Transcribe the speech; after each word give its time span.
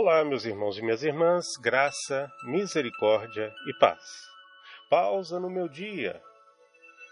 Olá, 0.00 0.24
meus 0.24 0.44
irmãos 0.44 0.78
e 0.78 0.80
minhas 0.80 1.02
irmãs, 1.02 1.44
graça, 1.60 2.30
misericórdia 2.44 3.52
e 3.66 3.76
paz. 3.80 4.00
Pausa 4.88 5.40
no 5.40 5.50
meu 5.50 5.68
dia. 5.68 6.22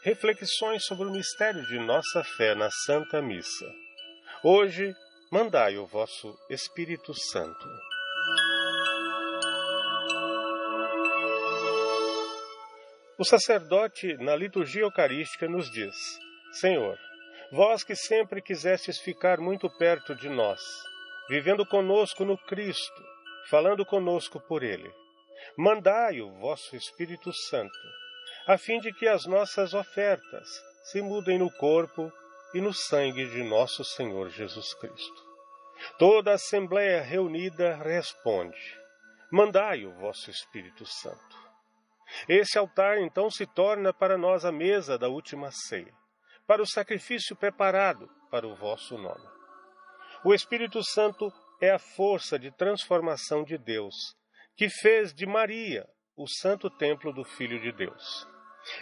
Reflexões 0.05 0.85
sobre 0.85 1.09
o 1.09 1.11
mistério 1.11 1.67
de 1.67 1.81
nossa 1.81 2.23
fé 2.37 2.55
na 2.55 2.71
Santa 2.87 3.21
Missa. 3.21 3.67
Hoje, 4.45 4.95
mandai 5.33 5.77
o 5.77 5.85
vosso 5.85 6.33
Espírito 6.49 7.13
Santo. 7.13 7.67
O 13.19 13.25
sacerdote, 13.25 14.17
na 14.19 14.37
liturgia 14.37 14.83
eucarística, 14.83 15.49
nos 15.49 15.69
diz: 15.73 15.97
Senhor, 16.53 16.97
vós 17.51 17.83
que 17.83 17.97
sempre 17.97 18.41
quisestes 18.41 19.01
ficar 19.01 19.39
muito 19.39 19.69
perto 19.77 20.15
de 20.15 20.29
nós, 20.29 20.61
vivendo 21.29 21.67
conosco 21.67 22.25
no 22.25 22.39
Cristo, 22.39 23.05
falando 23.49 23.85
conosco 23.85 24.41
por 24.41 24.63
Ele. 24.63 24.93
Mandai 25.57 26.21
o 26.21 26.31
vosso 26.39 26.77
Espírito 26.77 27.33
Santo, 27.33 27.79
a 28.47 28.57
fim 28.57 28.79
de 28.81 28.93
que 28.93 29.07
as 29.07 29.27
nossas 29.27 29.75
ofertas 29.75 30.49
se 30.85 31.03
mudem 31.03 31.39
no 31.39 31.51
corpo 31.51 32.13
e 32.55 32.61
no 32.61 32.73
sangue 32.73 33.27
de 33.27 33.43
nosso 33.43 33.85
Senhor 33.85 34.31
Jesus 34.31 34.75
Cristo. 34.75 35.27
Toda 35.99 36.33
a 36.33 36.35
Assembleia 36.35 37.03
reunida 37.03 37.77
responde: 37.77 38.79
Mandai 39.31 39.85
o 39.85 39.93
vosso 39.93 40.31
Espírito 40.31 40.87
Santo. 40.87 41.47
Esse 42.29 42.57
altar 42.57 42.99
então 42.99 43.31
se 43.31 43.47
torna 43.47 43.93
para 43.93 44.17
nós 44.17 44.45
a 44.45 44.53
mesa 44.53 44.97
da 44.97 45.09
última 45.09 45.51
ceia, 45.51 45.93
para 46.47 46.63
o 46.63 46.67
sacrifício 46.67 47.35
preparado 47.35 48.09
para 48.31 48.47
o 48.47 48.55
vosso 48.55 48.97
nome. 48.97 49.36
O 50.25 50.35
Espírito 50.35 50.83
Santo 50.83 51.33
é 51.61 51.71
a 51.71 51.79
força 51.79 52.39
de 52.39 52.51
transformação 52.51 53.45
de 53.45 53.59
Deus, 53.59 53.95
que 54.57 54.69
fez 54.69 55.13
de 55.15 55.27
Maria 55.27 55.87
o 56.17 56.27
santo 56.27 56.71
templo 56.71 57.13
do 57.13 57.25
Filho 57.25 57.61
de 57.61 57.73
Deus. 57.73 58.27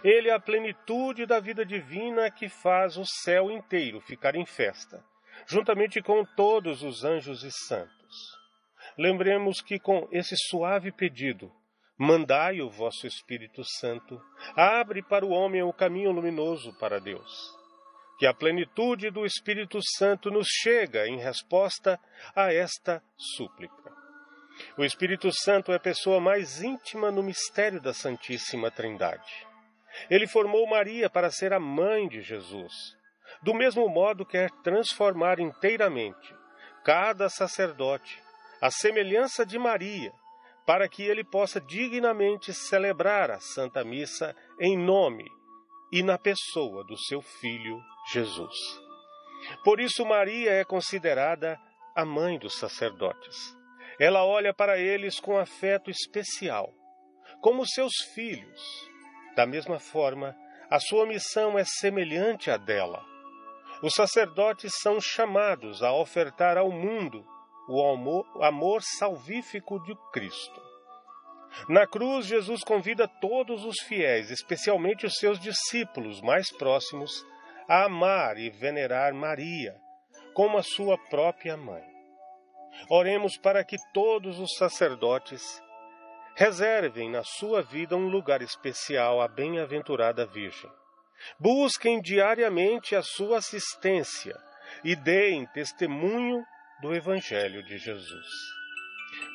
Ele 0.03 0.29
é 0.29 0.33
a 0.33 0.41
plenitude 0.41 1.27
da 1.27 1.41
vida 1.41 1.65
divina 1.65 2.31
que 2.31 2.49
faz 2.49 2.97
o 2.97 3.05
céu 3.05 3.51
inteiro 3.51 4.01
ficar 4.01 4.35
em 4.35 4.47
festa, 4.47 5.05
juntamente 5.47 6.01
com 6.01 6.25
todos 6.25 6.83
os 6.83 7.05
anjos 7.05 7.43
e 7.43 7.51
santos. 7.51 8.39
Lembremos 8.97 9.61
que 9.61 9.79
com 9.79 10.09
esse 10.13 10.37
suave 10.49 10.93
pedido, 10.93 11.53
mandai 11.99 12.61
o 12.61 12.71
vosso 12.71 13.07
Espírito 13.07 13.63
Santo, 13.65 14.21
abre 14.57 15.03
para 15.03 15.27
o 15.27 15.31
homem 15.31 15.63
o 15.63 15.73
caminho 15.73 16.13
luminoso 16.13 16.73
para 16.79 17.01
Deus 17.01 17.64
que 18.19 18.27
a 18.27 18.35
plenitude 18.35 19.11
do 19.11 19.27
Espírito 19.27 19.79
Santo 19.97 20.31
nos 20.31 20.47
chega 20.49 21.07
em 21.07 21.19
resposta 21.19 21.99
a 22.35 22.53
esta 22.53 23.03
súplica. 23.17 23.93
O 24.79 24.85
Espírito 24.85 25.33
Santo 25.33 25.73
é 25.73 25.77
a 25.77 25.81
pessoa 25.81 26.21
mais 26.21 26.63
íntima 26.63 27.11
no 27.11 27.23
mistério 27.23 27.81
da 27.81 27.93
Santíssima 27.93 28.71
Trindade. 28.71 29.47
Ele 30.09 30.27
formou 30.27 30.67
Maria 30.67 31.11
para 31.11 31.31
ser 31.31 31.53
a 31.53 31.61
mãe 31.61 32.09
de 32.09 32.23
Jesus. 32.23 32.73
Do 33.43 33.55
mesmo 33.55 33.89
modo, 33.89 34.25
quer 34.25 34.51
transformar 34.63 35.41
inteiramente 35.41 36.35
cada 36.85 37.29
sacerdote 37.29 38.23
à 38.61 38.71
semelhança 38.71 39.45
de 39.45 39.59
Maria, 39.59 40.13
para 40.67 40.89
que 40.89 41.03
ele 41.03 41.25
possa 41.25 41.61
dignamente 41.61 42.53
celebrar 42.53 43.31
a 43.31 43.41
Santa 43.41 43.85
Missa 43.85 44.35
em 44.61 44.79
nome 44.79 45.25
e 45.93 46.03
na 46.03 46.19
pessoa 46.19 46.85
do 46.85 46.97
seu 46.97 47.21
Filho 47.21 47.79
Jesus. 48.13 48.55
Por 49.63 49.81
isso, 49.81 50.05
Maria 50.05 50.53
é 50.53 50.65
considerada 50.65 51.59
a 51.95 52.05
mãe 52.05 52.39
dos 52.39 52.59
sacerdotes. 52.59 53.37
Ela 53.99 54.25
olha 54.25 54.53
para 54.53 54.79
eles 54.79 55.21
com 55.21 55.39
afeto 55.39 55.91
especial, 55.91 56.73
como 57.41 57.67
seus 57.67 57.93
filhos. 58.15 58.61
Da 59.37 59.47
mesma 59.47 59.79
forma, 59.79 60.35
a 60.71 60.81
sua 60.81 61.07
missão 61.07 61.59
é 61.59 61.65
semelhante 61.65 62.51
à 62.51 62.57
dela. 62.57 63.05
Os 63.83 63.95
sacerdotes 63.95 64.73
são 64.83 65.01
chamados 65.01 65.83
a 65.83 65.93
ofertar 65.93 66.57
ao 66.57 66.71
mundo 66.71 67.25
o 67.69 68.43
amor, 68.43 68.83
salvífico 68.83 69.83
de 69.83 69.95
Cristo. 70.13 70.63
Na 71.69 71.87
cruz, 71.87 72.27
Jesus 72.27 72.63
convida 72.65 73.07
todos 73.07 73.65
os 73.65 73.79
fiéis, 73.81 74.31
especialmente 74.31 75.07
os 75.07 75.15
seus 75.15 75.39
discípulos 75.39 76.21
mais 76.21 76.51
próximos, 76.51 77.25
a 77.69 77.85
amar 77.85 78.39
e 78.39 78.51
venerar 78.51 79.15
Maria 79.15 79.75
como 80.35 80.59
a 80.59 80.63
sua 80.63 80.99
própria 81.09 81.57
mãe. 81.57 81.85
Oremos 82.91 83.37
para 83.39 83.65
que 83.65 83.77
todos 83.93 84.39
os 84.39 84.57
sacerdotes 84.57 85.63
reservem 86.35 87.09
na 87.09 87.23
sua 87.23 87.63
vida 87.63 87.97
um 87.97 88.09
lugar 88.09 88.43
especial 88.43 89.21
à 89.21 89.29
bem-aventurada 89.29 90.27
Virgem. 90.27 90.71
Busquem 91.39 92.01
diariamente 92.01 92.97
a 92.97 93.03
sua 93.03 93.39
assistência 93.39 94.37
e 94.83 94.97
deem 94.97 95.47
testemunho 95.47 96.45
do 96.83 96.93
Evangelho 96.93 97.63
de 97.63 97.79
Jesus. 97.79 98.27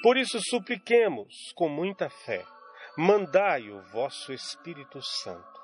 Por 0.03 0.17
isso, 0.17 0.39
supliquemos 0.49 1.33
com 1.55 1.69
muita 1.69 2.09
fé: 2.09 2.45
mandai 2.97 3.69
o 3.69 3.81
vosso 3.83 4.33
Espírito 4.33 5.01
Santo 5.01 5.58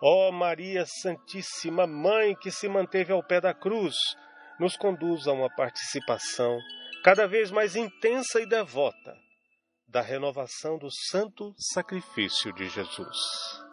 Ó 0.00 0.28
oh, 0.28 0.32
Maria 0.32 0.84
Santíssima, 0.86 1.86
Mãe 1.86 2.34
que 2.36 2.50
se 2.50 2.68
manteve 2.68 3.12
ao 3.12 3.22
pé 3.22 3.40
da 3.40 3.54
cruz, 3.54 3.94
nos 4.58 4.76
conduz 4.76 5.26
a 5.26 5.32
uma 5.32 5.48
participação 5.48 6.58
cada 7.02 7.26
vez 7.26 7.50
mais 7.50 7.76
intensa 7.76 8.40
e 8.40 8.46
devota 8.46 9.16
da 9.86 10.00
renovação 10.00 10.78
do 10.78 10.88
santo 10.90 11.54
sacrifício 11.56 12.52
de 12.52 12.68
Jesus. 12.68 13.63